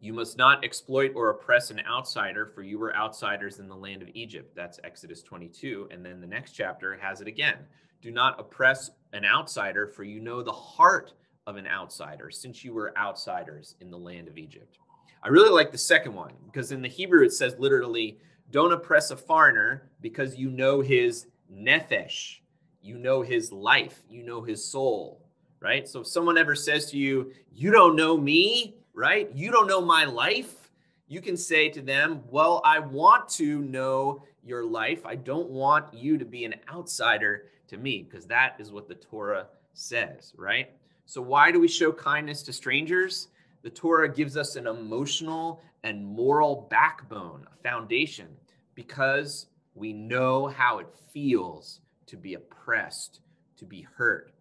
You 0.00 0.12
must 0.12 0.36
not 0.36 0.64
exploit 0.64 1.12
or 1.14 1.30
oppress 1.30 1.70
an 1.70 1.80
outsider, 1.88 2.46
for 2.46 2.62
you 2.62 2.78
were 2.78 2.94
outsiders 2.96 3.60
in 3.60 3.68
the 3.68 3.76
land 3.76 4.02
of 4.02 4.08
Egypt. 4.14 4.56
That's 4.56 4.80
Exodus 4.82 5.22
22. 5.22 5.88
And 5.92 6.04
then 6.04 6.20
the 6.20 6.26
next 6.26 6.52
chapter 6.52 6.96
has 6.96 7.20
it 7.20 7.28
again. 7.28 7.58
Do 8.02 8.10
not 8.10 8.40
oppress 8.40 8.90
an 9.12 9.24
outsider, 9.24 9.86
for 9.86 10.02
you 10.02 10.20
know 10.20 10.42
the 10.42 10.52
heart 10.52 11.12
of 11.46 11.56
an 11.56 11.68
outsider, 11.68 12.30
since 12.30 12.64
you 12.64 12.74
were 12.74 12.96
outsiders 12.98 13.76
in 13.80 13.90
the 13.90 13.98
land 13.98 14.26
of 14.26 14.38
Egypt. 14.38 14.78
I 15.22 15.28
really 15.28 15.50
like 15.50 15.72
the 15.72 15.78
second 15.78 16.14
one 16.14 16.32
because 16.46 16.72
in 16.72 16.82
the 16.82 16.88
Hebrew 16.88 17.24
it 17.24 17.32
says 17.32 17.54
literally, 17.58 18.18
don't 18.50 18.72
oppress 18.72 19.10
a 19.10 19.16
foreigner 19.16 19.90
because 20.00 20.36
you 20.36 20.50
know 20.50 20.80
his 20.80 21.26
nephesh, 21.52 22.38
you 22.82 22.98
know 22.98 23.22
his 23.22 23.52
life, 23.52 24.02
you 24.08 24.22
know 24.22 24.42
his 24.42 24.64
soul, 24.64 25.22
right? 25.60 25.88
So 25.88 26.00
if 26.00 26.06
someone 26.06 26.38
ever 26.38 26.54
says 26.54 26.90
to 26.90 26.98
you, 26.98 27.32
you 27.52 27.70
don't 27.70 27.96
know 27.96 28.16
me, 28.16 28.76
right? 28.94 29.30
You 29.34 29.50
don't 29.50 29.66
know 29.66 29.80
my 29.80 30.04
life. 30.04 30.70
You 31.06 31.20
can 31.20 31.36
say 31.36 31.68
to 31.70 31.82
them, 31.82 32.22
well, 32.28 32.60
I 32.64 32.78
want 32.78 33.28
to 33.30 33.60
know 33.60 34.24
your 34.44 34.64
life. 34.64 35.04
I 35.04 35.16
don't 35.16 35.50
want 35.50 35.92
you 35.92 36.18
to 36.18 36.24
be 36.24 36.44
an 36.44 36.54
outsider 36.72 37.46
to 37.68 37.76
me 37.76 38.02
because 38.02 38.26
that 38.26 38.56
is 38.58 38.72
what 38.72 38.88
the 38.88 38.94
Torah 38.94 39.46
says, 39.74 40.32
right? 40.36 40.70
So 41.06 41.20
why 41.20 41.50
do 41.50 41.60
we 41.60 41.68
show 41.68 41.92
kindness 41.92 42.42
to 42.44 42.52
strangers? 42.52 43.28
The 43.62 43.70
Torah 43.70 44.12
gives 44.12 44.36
us 44.36 44.56
an 44.56 44.66
emotional 44.66 45.62
and 45.82 46.04
moral 46.04 46.66
backbone, 46.70 47.46
a 47.52 47.62
foundation, 47.62 48.28
because 48.74 49.46
we 49.74 49.92
know 49.92 50.46
how 50.46 50.78
it 50.78 50.88
feels 51.12 51.80
to 52.06 52.16
be 52.16 52.34
oppressed, 52.34 53.20
to 53.58 53.64
be 53.64 53.86
hurt. 53.96 54.32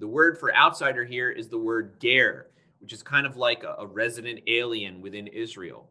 The 0.00 0.08
word 0.08 0.38
for 0.38 0.54
outsider 0.54 1.04
here 1.04 1.30
is 1.30 1.48
the 1.48 1.58
word 1.58 2.00
ger, 2.00 2.48
which 2.80 2.92
is 2.92 3.02
kind 3.02 3.26
of 3.26 3.36
like 3.36 3.62
a, 3.62 3.76
a 3.78 3.86
resident 3.86 4.40
alien 4.46 5.00
within 5.00 5.28
Israel. 5.28 5.88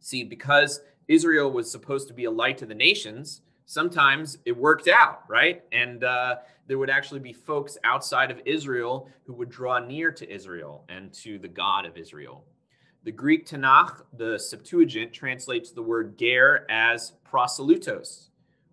See, 0.00 0.24
because 0.24 0.80
Israel 1.08 1.50
was 1.50 1.70
supposed 1.70 2.08
to 2.08 2.14
be 2.14 2.24
a 2.24 2.30
light 2.30 2.58
to 2.58 2.66
the 2.66 2.74
nations, 2.74 3.42
sometimes 3.66 4.38
it 4.44 4.56
worked 4.56 4.88
out, 4.88 5.22
right? 5.28 5.62
And 5.72 6.04
uh, 6.04 6.36
there 6.66 6.78
would 6.78 6.90
actually 6.90 7.20
be 7.20 7.32
folks 7.32 7.78
outside 7.84 8.30
of 8.30 8.40
Israel 8.44 9.08
who 9.24 9.32
would 9.34 9.50
draw 9.50 9.78
near 9.78 10.10
to 10.12 10.30
Israel 10.32 10.84
and 10.88 11.12
to 11.14 11.38
the 11.38 11.48
God 11.48 11.86
of 11.86 11.96
Israel. 11.96 12.44
The 13.04 13.12
Greek 13.12 13.46
Tanakh, 13.46 14.02
the 14.16 14.38
Septuagint, 14.38 15.12
translates 15.12 15.72
the 15.72 15.82
word 15.82 16.16
ger 16.18 16.66
as 16.70 17.14
proselytos, 17.28 18.28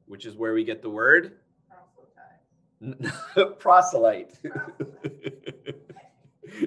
which 0.05 0.25
is 0.25 0.35
where 0.35 0.53
we 0.53 0.63
get 0.63 0.81
the 0.81 0.89
word 0.89 1.37
proselyte. 3.59 4.37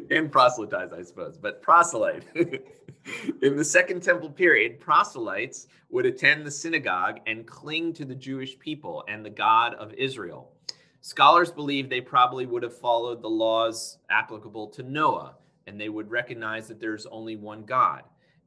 and 0.10 0.30
proselytize, 0.30 0.92
I 0.92 1.02
suppose, 1.02 1.36
but 1.36 1.62
proselyte. 1.62 2.24
In 3.42 3.56
the 3.56 3.64
Second 3.64 4.02
Temple 4.02 4.30
period, 4.30 4.80
proselytes 4.80 5.66
would 5.90 6.06
attend 6.06 6.46
the 6.46 6.50
synagogue 6.50 7.20
and 7.26 7.46
cling 7.46 7.92
to 7.94 8.04
the 8.04 8.14
Jewish 8.14 8.58
people 8.58 9.04
and 9.08 9.24
the 9.24 9.30
God 9.30 9.74
of 9.74 9.92
Israel. 9.94 10.52
Scholars 11.00 11.50
believe 11.50 11.90
they 11.90 12.00
probably 12.00 12.46
would 12.46 12.62
have 12.62 12.76
followed 12.76 13.20
the 13.20 13.28
laws 13.28 13.98
applicable 14.08 14.68
to 14.68 14.84
Noah, 14.84 15.34
and 15.66 15.80
they 15.80 15.88
would 15.88 16.10
recognize 16.10 16.68
that 16.68 16.80
there's 16.80 17.06
only 17.06 17.34
one 17.34 17.64
God, 17.64 18.02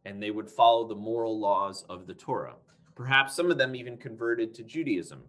and 0.06 0.24
they 0.24 0.32
would 0.32 0.50
follow 0.50 0.88
the 0.88 0.96
moral 0.96 1.38
laws 1.38 1.84
of 1.90 2.08
the 2.08 2.14
Torah. 2.14 2.56
Perhaps 2.96 3.36
some 3.36 3.52
of 3.52 3.58
them 3.58 3.76
even 3.76 3.98
converted 3.98 4.54
to 4.54 4.64
Judaism. 4.64 5.24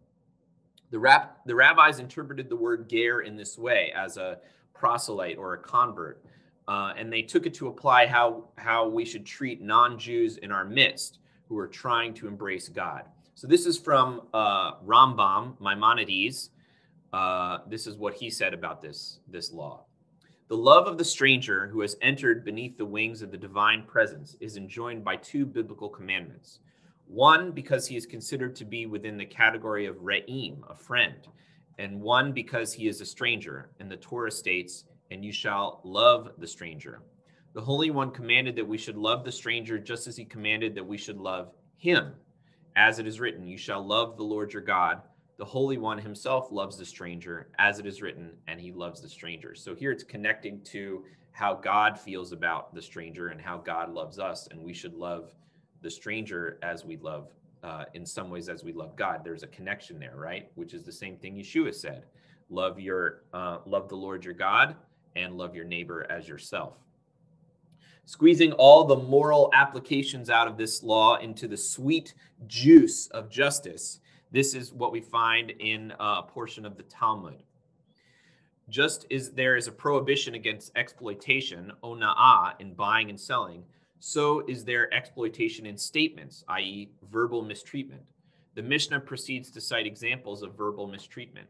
The, 0.93 1.01
rab- 1.01 1.31
the 1.47 1.55
rabbis 1.57 1.99
interpreted 1.99 2.49
the 2.49 2.55
word 2.55 2.89
ger 2.89 3.23
in 3.23 3.37
this 3.37 3.59
way 3.59 3.93
as 3.97 4.17
a 4.17 4.39
proselyte 4.79 5.39
or 5.39 5.55
a 5.55 5.59
convert 5.59 6.23
uh, 6.69 6.93
and 6.97 7.13
they 7.13 7.23
took 7.23 7.47
it 7.47 7.55
to 7.55 7.69
apply 7.69 8.07
how 8.07 8.45
how 8.57 8.89
we 8.89 9.05
should 9.05 9.25
treat 9.25 9.61
non-Jews 9.61 10.39
in 10.39 10.51
our 10.51 10.65
midst 10.65 11.19
who 11.49 11.57
are 11.59 11.69
trying 11.69 12.13
to 12.15 12.27
embrace 12.27 12.69
God. 12.69 13.05
So 13.35 13.47
this 13.47 13.67
is 13.67 13.79
from 13.79 14.23
uh, 14.35 14.75
Rambam 14.81 15.61
Maimonides. 15.61 16.51
Uh, 17.13 17.59
this 17.69 17.87
is 17.87 17.97
what 17.97 18.15
he 18.15 18.31
said 18.31 18.53
about 18.53 18.83
this 18.83 19.21
this 19.29 19.53
law. 19.53 19.85
The 20.49 20.57
love 20.57 20.87
of 20.87 20.97
the 20.97 21.05
stranger 21.05 21.67
who 21.67 21.81
has 21.81 21.97
entered 22.03 22.45
beneath 22.45 22.77
the 22.77 22.85
wings 22.85 23.21
of 23.23 23.31
the 23.31 23.39
divine 23.39 23.85
presence 23.85 24.37
is 24.41 24.57
enjoined 24.57 25.05
by 25.05 25.17
two 25.17 25.45
biblical 25.45 25.89
commandments. 25.89 26.61
One, 27.09 27.53
because 27.53 27.87
he 27.87 27.97
is 27.97 28.07
considered 28.07 28.57
to 28.57 28.65
be 28.65 28.87
within 28.87 29.17
the 29.17 29.27
category 29.27 29.87
of 29.87 29.97
re'im, 29.97 30.59
a 30.69 30.75
friend, 30.75 31.29
and 31.79 32.01
one 32.01 32.33
because 32.33 32.73
he 32.73 32.89
is 32.89 33.01
a 33.01 33.07
stranger. 33.07 33.71
And 33.81 33.91
the 33.91 33.97
Torah 33.97 34.31
states, 34.31 34.85
and 35.11 35.25
you 35.25 35.33
shall 35.33 35.81
love 35.85 36.31
the 36.39 36.47
stranger. 36.47 37.03
The 37.55 37.61
Holy 37.61 37.91
One 37.91 38.11
commanded 38.11 38.57
that 38.57 38.69
we 38.69 38.79
should 38.79 38.97
love 38.97 39.25
the 39.25 39.33
stranger 39.33 39.79
just 39.79 40.07
as 40.07 40.17
he 40.17 40.25
commanded 40.25 40.75
that 40.75 40.87
we 40.87 40.99
should 40.99 41.19
love 41.19 41.53
him. 41.79 42.13
As 42.77 42.99
it 42.99 43.07
is 43.07 43.21
written, 43.21 43.47
you 43.47 43.57
shall 43.57 43.87
love 43.87 44.17
the 44.17 44.25
Lord 44.25 44.53
your 44.53 44.63
God. 44.63 45.03
The 45.39 45.45
Holy 45.45 45.79
One 45.79 45.99
himself 45.99 46.49
loves 46.51 46.77
the 46.77 46.85
stranger, 46.85 47.49
as 47.59 47.79
it 47.79 47.87
is 47.87 48.03
written, 48.03 48.33
and 48.47 48.61
he 48.61 48.73
loves 48.73 49.01
the 49.01 49.09
stranger. 49.09 49.55
So 49.55 49.75
here 49.75 49.91
it's 49.91 50.05
connecting 50.05 50.61
to 50.65 51.05
how 51.33 51.55
God 51.55 51.99
feels 51.99 52.33
about 52.33 52.75
the 52.75 52.83
stranger 52.83 53.29
and 53.29 53.41
how 53.41 53.59
God 53.59 53.93
loves 53.93 54.19
us, 54.19 54.49
and 54.51 54.63
we 54.63 54.73
should 54.73 54.95
love 54.95 55.35
the 55.83 55.91
stranger 55.91 56.59
as 56.63 56.85
we 56.85 56.97
love, 56.97 57.29
uh, 57.63 57.85
in 57.95 58.07
some 58.07 58.31
ways, 58.31 58.49
as 58.49 58.65
we 58.65 58.73
love 58.73 58.97
God. 58.97 59.23
There's 59.25 59.43
a 59.43 59.49
connection 59.49 59.99
there, 59.99 60.17
right? 60.17 60.51
Which 60.55 60.75
is 60.75 60.85
the 60.85 60.93
same 60.93 61.17
thing 61.17 61.37
Yeshua 61.37 61.75
said: 61.75 62.05
love 62.51 62.79
your, 62.79 63.23
uh, 63.33 63.59
love 63.67 63.89
the 63.89 63.97
Lord 63.97 64.25
your 64.25 64.35
God 64.35 64.77
and 65.17 65.37
love 65.37 65.55
your 65.55 65.65
neighbor 65.65 66.07
as 66.11 66.29
yourself. 66.29 66.75
Squeezing 68.05 68.53
all 68.53 68.85
the 68.85 68.97
moral 68.97 69.51
applications 69.53 70.31
out 70.31 70.47
of 70.47 70.57
this 70.57 70.83
law 70.83 71.17
into 71.17 71.49
the 71.49 71.57
sweet 71.57 72.15
juice 72.47 73.09
of 73.09 73.29
justice. 73.29 74.01
This 74.31 74.55
is 74.55 74.73
what 74.73 74.93
we 74.93 75.01
find 75.01 75.51
in 75.51 75.93
a 75.99 76.23
portion 76.23 76.65
of 76.65 76.77
the 76.77 76.85
Talmud. 76.85 77.43
Just 78.69 79.07
as 79.11 79.31
there 79.31 79.57
is 79.57 79.67
a 79.67 79.73
prohibition 79.73 80.35
against 80.35 80.73
exploitation, 80.77 81.73
ona'ah, 81.83 82.61
in 82.61 82.75
buying 82.75 83.11
and 83.11 83.19
selling, 83.19 83.65
so 83.99 84.45
is 84.47 84.65
there 84.65 84.93
exploitation 84.93 85.67
in 85.67 85.77
statements, 85.77 86.45
i.e., 86.49 86.91
verbal 87.11 87.43
mistreatment. 87.43 88.03
The 88.55 88.63
Mishnah 88.63 89.01
proceeds 89.01 89.51
to 89.51 89.61
cite 89.61 89.87
examples 89.87 90.43
of 90.43 90.57
verbal 90.57 90.87
mistreatment. 90.87 91.49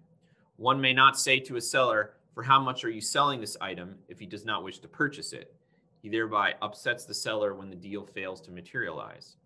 One 0.56 0.80
may 0.80 0.92
not 0.92 1.18
say 1.18 1.38
to 1.40 1.56
a 1.56 1.60
seller, 1.60 2.14
for 2.34 2.42
how 2.42 2.60
much 2.60 2.84
are 2.84 2.90
you 2.90 3.00
selling 3.00 3.40
this 3.40 3.56
item 3.60 3.96
if 4.08 4.18
he 4.18 4.26
does 4.26 4.44
not 4.44 4.62
wish 4.62 4.78
to 4.80 4.88
purchase 4.88 5.32
it? 5.32 5.54
He 6.02 6.08
thereby 6.08 6.54
upsets 6.62 7.04
the 7.04 7.14
seller 7.14 7.54
when 7.54 7.70
the 7.70 7.76
deal 7.76 8.04
fails 8.06 8.40
to 8.42 8.50
materialize. 8.50 9.36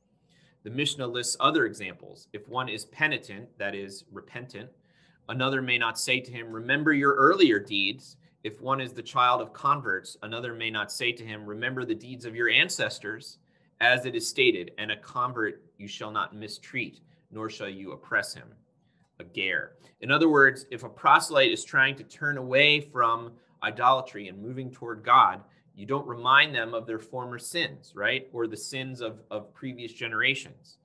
The 0.63 0.71
Mishnah 0.71 1.07
lists 1.07 1.37
other 1.41 1.67
examples. 1.67 2.29
If 2.33 2.49
one 2.49 2.69
is 2.69 2.85
penitent, 2.85 3.49
that 3.59 3.75
is, 3.75 4.05
repentant, 4.13 4.71
another 5.29 5.63
may 5.63 5.79
not 5.79 5.99
say 5.99 6.21
to 6.21 6.33
him, 6.33 6.51
Remember 6.51 6.93
your 6.93 7.15
earlier 7.15 7.59
deeds. 7.59 8.17
If 8.43 8.61
one 8.61 8.81
is 8.81 8.93
the 8.93 9.03
child 9.03 9.43
of 9.43 9.53
converts, 9.53 10.17
another 10.23 10.55
may 10.55 10.71
not 10.71 10.91
say 10.91 11.13
to 11.13 11.25
him, 11.25 11.45
Remember 11.45 11.85
the 11.85 11.95
deeds 11.95 12.25
of 12.25 12.35
your 12.35 12.49
ancestors, 12.49 13.39
as 13.81 14.07
it 14.07 14.15
is 14.15 14.27
stated, 14.27 14.73
and 14.79 14.91
a 14.91 14.97
convert 14.97 15.63
you 15.77 15.87
shall 15.87 16.11
not 16.11 16.35
mistreat, 16.35 17.01
nor 17.31 17.51
shall 17.51 17.69
you 17.69 17.93
oppress 17.93 18.35
him 18.35 18.49
a 19.19 19.25
ger. 19.25 19.73
In 20.01 20.11
other 20.11 20.29
words, 20.29 20.67
if 20.71 20.83
a 20.83 20.89
proselyte 20.89 21.53
is 21.53 21.65
trying 21.65 21.97
to 21.97 22.05
turn 22.05 22.39
away 22.39 22.81
from 22.81 23.33
idolatry 23.63 24.29
and 24.29 24.41
moving 24.43 24.71
toward 24.71 25.05
God, 25.05 25.43
you 25.75 25.87
don't 25.87 26.07
remind 26.07 26.55
them 26.55 26.75
of 26.75 26.87
their 26.87 26.99
former 26.99 27.39
sins, 27.39 27.93
right? 27.95 28.29
Or 28.33 28.47
the 28.47 28.57
sins 28.57 29.01
of, 29.01 29.21
of 29.31 29.53
previous 29.55 29.93
generations. 29.93 30.79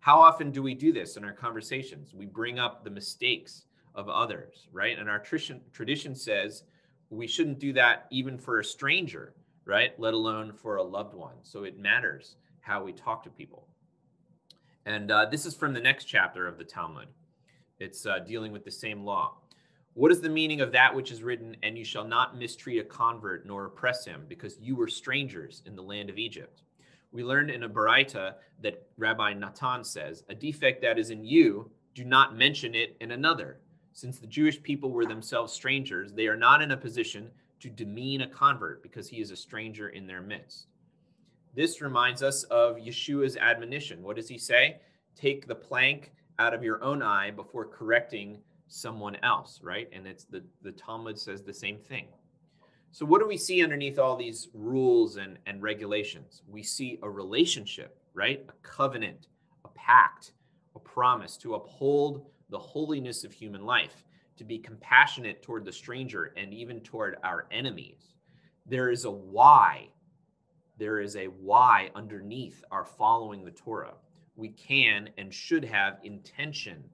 How 0.00 0.18
often 0.20 0.50
do 0.50 0.62
we 0.62 0.74
do 0.74 0.92
this 0.92 1.16
in 1.16 1.24
our 1.24 1.32
conversations? 1.32 2.14
We 2.14 2.26
bring 2.26 2.58
up 2.58 2.84
the 2.84 2.90
mistakes 2.90 3.64
of 3.94 4.08
others, 4.08 4.68
right? 4.72 4.98
And 4.98 5.08
our 5.08 5.18
tradition 5.18 6.14
says 6.14 6.62
we 7.10 7.26
shouldn't 7.26 7.58
do 7.58 7.72
that 7.74 8.06
even 8.10 8.38
for 8.38 8.58
a 8.58 8.64
stranger, 8.64 9.34
right? 9.64 9.98
Let 9.98 10.14
alone 10.14 10.52
for 10.52 10.76
a 10.76 10.82
loved 10.82 11.14
one. 11.14 11.36
So 11.42 11.64
it 11.64 11.78
matters 11.78 12.36
how 12.60 12.82
we 12.82 12.92
talk 12.92 13.22
to 13.24 13.30
people. 13.30 13.66
And 14.86 15.10
uh, 15.10 15.26
this 15.26 15.46
is 15.46 15.54
from 15.54 15.74
the 15.74 15.80
next 15.80 16.04
chapter 16.04 16.46
of 16.46 16.58
the 16.58 16.64
Talmud. 16.64 17.08
It's 17.78 18.06
uh, 18.06 18.20
dealing 18.20 18.52
with 18.52 18.64
the 18.64 18.70
same 18.70 19.04
law. 19.04 19.38
What 19.94 20.12
is 20.12 20.20
the 20.20 20.28
meaning 20.28 20.60
of 20.60 20.72
that 20.72 20.94
which 20.94 21.10
is 21.10 21.22
written, 21.22 21.56
and 21.62 21.76
you 21.76 21.84
shall 21.84 22.04
not 22.04 22.38
mistreat 22.38 22.80
a 22.80 22.84
convert 22.84 23.46
nor 23.46 23.64
oppress 23.64 24.04
him, 24.04 24.26
because 24.28 24.56
you 24.60 24.76
were 24.76 24.88
strangers 24.88 25.62
in 25.66 25.74
the 25.74 25.82
land 25.82 26.08
of 26.08 26.18
Egypt? 26.18 26.62
We 27.10 27.24
learned 27.24 27.50
in 27.50 27.64
a 27.64 27.68
Baraita 27.68 28.34
that 28.62 28.86
Rabbi 28.96 29.34
Natan 29.34 29.82
says, 29.82 30.24
A 30.28 30.34
defect 30.34 30.82
that 30.82 30.98
is 30.98 31.10
in 31.10 31.24
you, 31.24 31.70
do 31.94 32.04
not 32.04 32.36
mention 32.36 32.74
it 32.74 32.96
in 33.00 33.10
another. 33.10 33.60
Since 33.92 34.18
the 34.18 34.26
Jewish 34.26 34.62
people 34.62 34.90
were 34.90 35.06
themselves 35.06 35.52
strangers, 35.52 36.12
they 36.12 36.26
are 36.26 36.36
not 36.36 36.62
in 36.62 36.70
a 36.70 36.76
position 36.76 37.30
to 37.60 37.68
demean 37.68 38.20
a 38.20 38.28
convert 38.28 38.82
because 38.82 39.08
he 39.08 39.20
is 39.20 39.30
a 39.30 39.36
stranger 39.36 39.88
in 39.88 40.06
their 40.06 40.22
midst. 40.22 40.66
This 41.54 41.80
reminds 41.80 42.22
us 42.22 42.44
of 42.44 42.76
Yeshua's 42.76 43.36
admonition. 43.36 44.02
What 44.02 44.16
does 44.16 44.28
he 44.28 44.38
say? 44.38 44.80
take 45.18 45.46
the 45.46 45.54
plank 45.54 46.12
out 46.38 46.54
of 46.54 46.62
your 46.62 46.82
own 46.82 47.02
eye 47.02 47.30
before 47.30 47.66
correcting 47.66 48.38
someone 48.68 49.16
else, 49.22 49.60
right? 49.62 49.88
And 49.92 50.06
it's 50.06 50.24
the, 50.24 50.42
the 50.62 50.72
Talmud 50.72 51.18
says 51.18 51.42
the 51.42 51.54
same 51.54 51.78
thing. 51.78 52.06
So, 52.90 53.04
what 53.04 53.20
do 53.20 53.26
we 53.26 53.36
see 53.36 53.62
underneath 53.62 53.98
all 53.98 54.16
these 54.16 54.48
rules 54.54 55.16
and, 55.16 55.38
and 55.46 55.62
regulations? 55.62 56.42
We 56.48 56.62
see 56.62 56.98
a 57.02 57.10
relationship, 57.10 57.98
right? 58.14 58.46
A 58.48 58.52
covenant, 58.66 59.26
a 59.64 59.68
pact, 59.68 60.32
a 60.74 60.78
promise 60.78 61.36
to 61.38 61.54
uphold 61.54 62.26
the 62.50 62.58
holiness 62.58 63.24
of 63.24 63.32
human 63.32 63.64
life, 63.64 64.04
to 64.36 64.44
be 64.44 64.58
compassionate 64.58 65.42
toward 65.42 65.64
the 65.64 65.72
stranger 65.72 66.32
and 66.36 66.54
even 66.54 66.80
toward 66.80 67.16
our 67.24 67.46
enemies. 67.50 68.14
There 68.66 68.90
is 68.90 69.04
a 69.04 69.10
why. 69.10 69.88
There 70.78 71.00
is 71.00 71.16
a 71.16 71.26
why 71.26 71.90
underneath 71.94 72.62
our 72.70 72.84
following 72.84 73.44
the 73.44 73.50
Torah. 73.50 73.94
We 74.36 74.50
can 74.50 75.10
and 75.18 75.34
should 75.34 75.64
have 75.64 75.98
intention, 76.04 76.84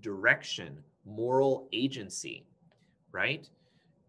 direction, 0.00 0.82
moral 1.04 1.68
agency, 1.72 2.44
right? 3.12 3.48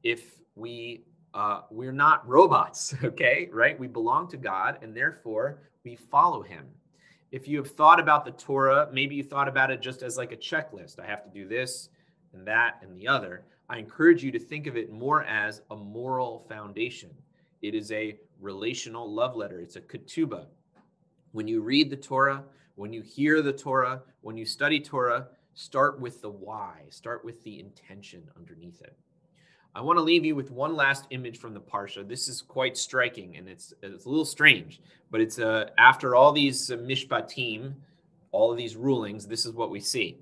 If 0.03 0.39
we 0.55 1.03
uh, 1.33 1.61
we're 1.69 1.93
not 1.93 2.27
robots, 2.27 2.93
okay, 3.03 3.49
right? 3.53 3.79
We 3.79 3.87
belong 3.87 4.27
to 4.29 4.37
God, 4.37 4.79
and 4.81 4.95
therefore 4.95 5.59
we 5.83 5.95
follow 5.95 6.41
Him. 6.41 6.65
If 7.31 7.47
you 7.47 7.57
have 7.57 7.71
thought 7.71 7.99
about 7.99 8.25
the 8.25 8.31
Torah, 8.31 8.89
maybe 8.91 9.15
you 9.15 9.23
thought 9.23 9.47
about 9.47 9.71
it 9.71 9.81
just 9.81 10.03
as 10.03 10.17
like 10.17 10.31
a 10.31 10.37
checklist. 10.37 10.99
I 10.99 11.05
have 11.05 11.23
to 11.23 11.29
do 11.29 11.47
this 11.47 11.89
and 12.33 12.45
that 12.47 12.79
and 12.81 12.95
the 12.95 13.07
other. 13.07 13.45
I 13.69 13.77
encourage 13.77 14.23
you 14.23 14.31
to 14.31 14.39
think 14.39 14.67
of 14.67 14.75
it 14.75 14.91
more 14.91 15.23
as 15.23 15.61
a 15.71 15.75
moral 15.75 16.45
foundation. 16.49 17.11
It 17.61 17.73
is 17.73 17.91
a 17.91 18.17
relational 18.39 19.11
love 19.11 19.35
letter. 19.35 19.59
It's 19.59 19.77
a 19.77 19.81
ketubah. 19.81 20.47
When 21.31 21.47
you 21.47 21.61
read 21.61 21.89
the 21.89 21.95
Torah, 21.95 22.43
when 22.75 22.91
you 22.91 23.01
hear 23.01 23.41
the 23.41 23.53
Torah, 23.53 24.01
when 24.21 24.35
you 24.35 24.45
study 24.45 24.79
Torah, 24.79 25.27
Start 25.53 25.99
with 25.99 26.21
the 26.21 26.29
why, 26.29 26.85
start 26.89 27.25
with 27.25 27.43
the 27.43 27.59
intention 27.59 28.23
underneath 28.37 28.81
it. 28.81 28.97
I 29.73 29.79
want 29.79 29.97
to 29.97 30.03
leave 30.03 30.25
you 30.25 30.35
with 30.35 30.51
one 30.51 30.75
last 30.75 31.07
image 31.11 31.39
from 31.39 31.53
the 31.53 31.61
Parsha. 31.61 32.05
This 32.05 32.27
is 32.27 32.41
quite 32.41 32.77
striking 32.77 33.37
and 33.37 33.47
it's, 33.47 33.73
it's 33.81 34.05
a 34.05 34.09
little 34.09 34.25
strange, 34.25 34.81
but 35.09 35.21
it's 35.21 35.39
uh, 35.39 35.69
after 35.77 36.13
all 36.13 36.33
these 36.33 36.71
uh, 36.71 36.75
mishpatim, 36.75 37.73
all 38.33 38.51
of 38.51 38.57
these 38.57 38.75
rulings, 38.75 39.27
this 39.27 39.45
is 39.45 39.53
what 39.53 39.69
we 39.69 39.79
see. 39.79 40.17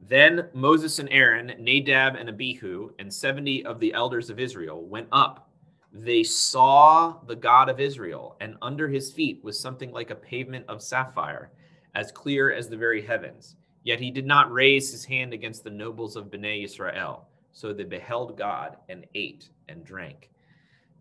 Then 0.00 0.48
Moses 0.54 0.98
and 0.98 1.10
Aaron, 1.10 1.52
Nadab 1.58 2.16
and 2.16 2.28
Abihu, 2.28 2.90
and 2.98 3.12
70 3.12 3.66
of 3.66 3.78
the 3.78 3.92
elders 3.92 4.30
of 4.30 4.40
Israel 4.40 4.82
went 4.82 5.08
up. 5.12 5.50
They 5.92 6.22
saw 6.22 7.18
the 7.26 7.36
God 7.36 7.68
of 7.68 7.80
Israel, 7.80 8.36
and 8.40 8.56
under 8.62 8.88
his 8.88 9.12
feet 9.12 9.42
was 9.44 9.58
something 9.58 9.92
like 9.92 10.10
a 10.10 10.14
pavement 10.14 10.64
of 10.68 10.82
sapphire, 10.82 11.52
as 11.94 12.12
clear 12.12 12.52
as 12.52 12.68
the 12.68 12.76
very 12.76 13.02
heavens. 13.02 13.56
Yet 13.84 14.00
he 14.00 14.10
did 14.10 14.26
not 14.26 14.52
raise 14.52 14.90
his 14.90 15.04
hand 15.04 15.32
against 15.32 15.64
the 15.64 15.70
nobles 15.70 16.16
of 16.16 16.30
Bnei 16.30 16.64
Israel. 16.64 17.28
So 17.52 17.72
they 17.72 17.84
beheld 17.84 18.38
God 18.38 18.76
and 18.88 19.06
ate 19.14 19.48
and 19.68 19.84
drank. 19.84 20.30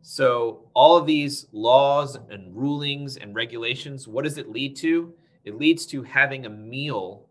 So, 0.01 0.69
all 0.73 0.95
of 0.95 1.05
these 1.05 1.47
laws 1.51 2.17
and 2.29 2.55
rulings 2.55 3.17
and 3.17 3.35
regulations, 3.35 4.07
what 4.07 4.23
does 4.23 4.37
it 4.37 4.49
lead 4.49 4.77
to? 4.77 5.13
It 5.43 5.57
leads 5.57 5.85
to 5.87 6.03
having 6.03 6.45
a 6.45 6.49
meal 6.49 7.25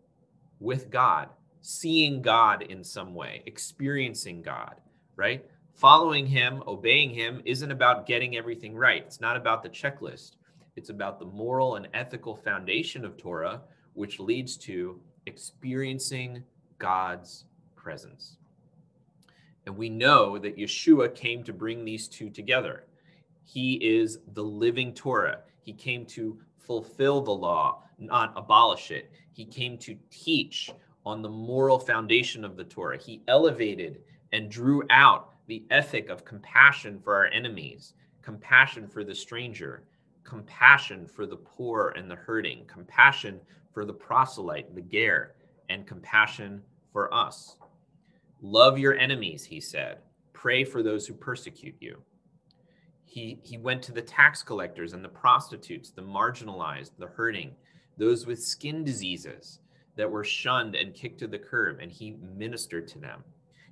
with 0.60 0.90
God, 0.90 1.28
seeing 1.62 2.20
God 2.20 2.62
in 2.62 2.84
some 2.84 3.14
way, 3.14 3.42
experiencing 3.46 4.42
God, 4.42 4.74
right? 5.16 5.46
Following 5.74 6.26
Him, 6.26 6.62
obeying 6.66 7.10
Him 7.10 7.40
isn't 7.44 7.70
about 7.70 8.06
getting 8.06 8.36
everything 8.36 8.76
right. 8.76 9.02
It's 9.06 9.20
not 9.20 9.36
about 9.36 9.62
the 9.62 9.68
checklist. 9.70 10.32
It's 10.76 10.90
about 10.90 11.18
the 11.18 11.26
moral 11.26 11.76
and 11.76 11.88
ethical 11.94 12.36
foundation 12.36 13.04
of 13.04 13.16
Torah, 13.16 13.62
which 13.94 14.20
leads 14.20 14.56
to 14.58 15.00
experiencing 15.26 16.42
God's 16.78 17.44
presence. 17.76 18.37
And 19.68 19.76
we 19.76 19.90
know 19.90 20.38
that 20.38 20.56
Yeshua 20.56 21.14
came 21.14 21.44
to 21.44 21.52
bring 21.52 21.84
these 21.84 22.08
two 22.08 22.30
together. 22.30 22.84
He 23.44 23.74
is 23.74 24.18
the 24.32 24.42
living 24.42 24.94
Torah. 24.94 25.40
He 25.60 25.74
came 25.74 26.06
to 26.06 26.38
fulfill 26.56 27.20
the 27.20 27.34
law, 27.34 27.82
not 27.98 28.32
abolish 28.34 28.90
it. 28.90 29.12
He 29.30 29.44
came 29.44 29.76
to 29.76 29.94
teach 30.10 30.70
on 31.04 31.20
the 31.20 31.28
moral 31.28 31.78
foundation 31.78 32.46
of 32.46 32.56
the 32.56 32.64
Torah. 32.64 32.96
He 32.96 33.20
elevated 33.28 34.00
and 34.32 34.50
drew 34.50 34.84
out 34.88 35.34
the 35.48 35.66
ethic 35.70 36.08
of 36.08 36.24
compassion 36.24 36.98
for 36.98 37.14
our 37.14 37.26
enemies, 37.26 37.92
compassion 38.22 38.88
for 38.88 39.04
the 39.04 39.14
stranger, 39.14 39.82
compassion 40.24 41.06
for 41.06 41.26
the 41.26 41.36
poor 41.36 41.92
and 41.94 42.10
the 42.10 42.16
hurting, 42.16 42.64
compassion 42.66 43.38
for 43.74 43.84
the 43.84 43.92
proselyte, 43.92 44.74
the 44.74 44.80
ger, 44.80 45.34
and 45.68 45.86
compassion 45.86 46.62
for 46.90 47.12
us. 47.12 47.58
Love 48.40 48.78
your 48.78 48.96
enemies, 48.96 49.44
he 49.44 49.60
said. 49.60 49.98
Pray 50.32 50.64
for 50.64 50.82
those 50.82 51.06
who 51.06 51.14
persecute 51.14 51.74
you. 51.80 51.98
He, 53.04 53.38
he 53.42 53.58
went 53.58 53.82
to 53.84 53.92
the 53.92 54.02
tax 54.02 54.42
collectors 54.42 54.92
and 54.92 55.04
the 55.04 55.08
prostitutes, 55.08 55.90
the 55.90 56.02
marginalized, 56.02 56.92
the 56.98 57.06
hurting, 57.06 57.52
those 57.96 58.26
with 58.26 58.42
skin 58.42 58.84
diseases 58.84 59.60
that 59.96 60.10
were 60.10 60.22
shunned 60.22 60.76
and 60.76 60.94
kicked 60.94 61.18
to 61.18 61.26
the 61.26 61.38
curb, 61.38 61.80
and 61.80 61.90
he 61.90 62.16
ministered 62.36 62.86
to 62.88 62.98
them. 62.98 63.24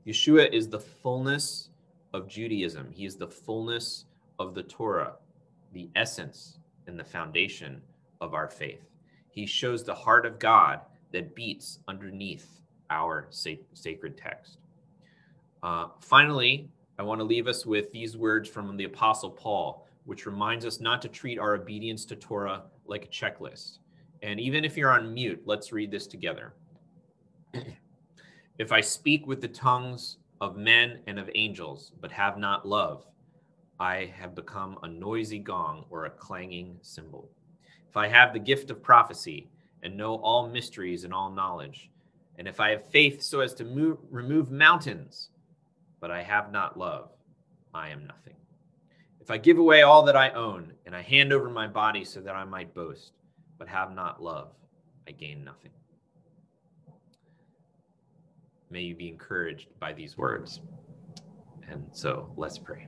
Yeshua 0.07 0.53
is 0.53 0.69
the 0.69 0.81
fullness 0.81 1.71
of 2.13 2.29
Judaism. 2.29 2.91
He 2.93 3.07
is 3.07 3.17
the 3.17 3.29
fullness 3.29 4.07
of 4.39 4.55
the 4.55 4.65
Torah, 4.65 5.15
the 5.73 5.89
essence 5.95 6.59
and 6.87 6.99
the 6.99 7.05
foundation 7.05 7.81
of 8.21 8.35
our 8.35 8.49
faith. 8.49 8.89
He 9.31 9.47
shows 9.47 9.85
the 9.85 9.95
heart 9.95 10.27
of 10.27 10.39
God 10.39 10.81
that 11.13 11.35
beats 11.37 11.79
underneath 11.87 12.61
our 12.91 13.29
sacred 13.31 14.17
text. 14.17 14.59
Uh, 15.63 15.89
finally, 16.01 16.69
I 16.99 17.03
want 17.03 17.21
to 17.21 17.25
leave 17.25 17.47
us 17.47 17.67
with 17.67 17.93
these 17.93 18.17
words 18.17 18.49
from 18.49 18.77
the 18.77 18.85
Apostle 18.85 19.31
Paul, 19.31 19.87
which 20.05 20.27
reminds 20.27 20.65
us 20.65 20.81
not 20.81 21.03
to 21.03 21.09
treat 21.09 21.39
our 21.39 21.55
obedience 21.55 22.05
to 22.07 22.17
Torah 22.17 22.63
like 22.87 23.05
a 23.05 23.09
checklist. 23.09 23.79
And 24.23 24.41
even 24.41 24.65
if 24.65 24.77
you're 24.77 24.93
on 24.93 25.13
mute, 25.13 25.43
let's 25.45 25.73
read 25.73 25.91
this 25.91 26.07
together. 26.07 26.55
if 28.59 28.73
I 28.73 28.81
speak 28.81 29.27
with 29.27 29.41
the 29.41 29.49
tongues 29.49 30.19
of 30.41 30.57
men 30.57 31.01
and 31.07 31.19
of 31.19 31.31
angels, 31.35 31.93
but 32.01 32.13
have 32.13 32.39
not 32.39 32.67
love, 32.67 33.07
I 33.79 34.13
have 34.19 34.35
become 34.35 34.79
a 34.83 34.89
noisy 34.89 35.39
gong 35.39 35.85
or 35.91 36.07
a 36.07 36.11
clanging 36.11 36.79
cymbal. 36.81 37.29
If 37.89 37.97
I 37.97 38.09
have 38.09 38.33
the 38.33 38.39
gift 38.39 38.71
of 38.71 38.83
prophecy 38.83 39.49
and 39.83 39.97
know 39.97 40.15
all 40.17 40.49
mysteries 40.49 41.05
and 41.05 41.13
all 41.13 41.31
knowledge, 41.31 41.91
and 42.39 42.47
if 42.47 42.61
I 42.61 42.71
have 42.71 42.87
faith 42.87 43.23
so 43.23 43.41
as 43.41 43.55
to 43.55 43.65
move, 43.65 43.99
remove 44.11 44.51
mountains, 44.51 45.31
but 46.01 46.11
I 46.11 46.23
have 46.23 46.53
not 46.53 46.79
love, 46.79 47.11
I 47.75 47.89
am 47.89 48.07
nothing. 48.07 48.35
If 49.21 49.31
I 49.31 49.39
give 49.39 49.59
away 49.59 49.83
all 49.83 50.03
that 50.05 50.17
I 50.17 50.31
own, 50.31 50.73
and 50.85 50.95
I 50.95 51.03
hand 51.03 51.33
over 51.33 51.51
my 51.51 51.67
body 51.67 52.05
so 52.05 52.21
that 52.21 52.35
I 52.37 52.45
might 52.45 52.75
boast, 52.75 53.13
but 53.59 53.69
have 53.69 53.95
not 53.95 54.23
love, 54.23 54.53
I 55.09 55.13
gain 55.13 55.43
nothing. 55.43 55.73
May 58.71 58.83
you 58.83 58.95
be 58.95 59.09
encouraged 59.09 59.69
by 59.81 59.93
these 59.93 60.19
words. 60.19 60.61
And 61.69 61.87
so 61.93 62.33
let's 62.37 62.59
pray. 62.59 62.87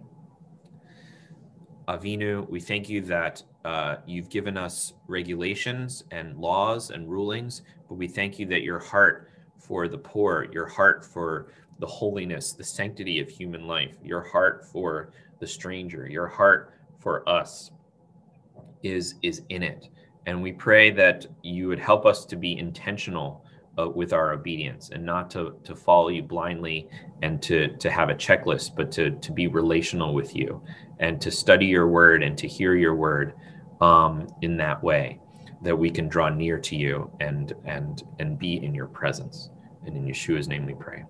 Avinu, 1.89 2.49
we 2.51 2.61
thank 2.61 2.89
you 2.89 3.01
that 3.03 3.43
uh, 3.65 3.97
you've 4.07 4.29
given 4.29 4.59
us 4.59 4.93
regulations 5.07 6.05
and 6.11 6.37
laws 6.37 6.91
and 6.91 7.09
rulings, 7.09 7.63
but 7.89 7.95
we 7.95 8.07
thank 8.07 8.39
you 8.39 8.47
that 8.47 8.63
your 8.63 8.79
heart 8.79 9.31
for 9.59 9.89
the 9.89 9.99
poor, 9.99 10.47
your 10.53 10.67
heart 10.67 11.05
for 11.05 11.53
the 11.79 11.87
holiness, 11.87 12.53
the 12.53 12.65
sanctity 12.65 13.21
of 13.21 13.29
human 13.29 13.67
life, 13.67 13.97
your 14.03 14.23
heart 14.23 14.65
for 14.65 15.11
the 15.39 15.47
stranger, 15.47 16.09
your 16.09 16.27
heart 16.27 16.75
for 16.99 17.29
us 17.29 17.71
is 18.83 19.15
is 19.23 19.43
in 19.49 19.63
it. 19.63 19.89
And 20.27 20.43
we 20.43 20.53
pray 20.53 20.91
that 20.91 21.27
you 21.43 21.69
would 21.69 21.79
help 21.79 22.05
us 22.05 22.25
to 22.27 22.37
be 22.37 22.59
intentional 22.59 23.45
uh, 23.79 23.89
with 23.89 24.13
our 24.13 24.33
obedience 24.33 24.91
and 24.91 25.05
not 25.05 25.31
to 25.31 25.55
to 25.65 25.75
follow 25.75 26.09
you 26.09 26.23
blindly 26.23 26.89
and 27.23 27.41
to 27.43 27.69
to 27.77 27.91
have 27.91 28.11
a 28.11 28.15
checklist, 28.15 28.75
but 28.77 28.91
to 28.93 29.11
to 29.11 29.33
be 29.33 29.47
relational 29.47 30.15
with 30.15 30.35
you 30.35 30.63
and 30.99 31.21
to 31.21 31.31
study 31.31 31.67
your 31.67 31.89
word 31.89 32.23
and 32.23 32.37
to 32.39 32.49
hear 32.49 32.75
your 32.75 32.95
word 32.95 33.35
um, 33.81 34.27
in 34.43 34.57
that 34.57 34.83
way 34.83 35.21
that 35.63 35.77
we 35.77 35.91
can 35.91 36.09
draw 36.09 36.29
near 36.29 36.59
to 36.59 36.77
you 36.77 37.11
and 37.21 37.53
and 37.65 38.03
and 38.19 38.39
be 38.39 38.63
in 38.65 38.75
your 38.75 38.87
presence. 38.87 39.51
And 39.87 39.97
in 39.97 40.07
yeshua's 40.07 40.49
name 40.49 40.67
we 40.67 40.75
pray 40.75 41.05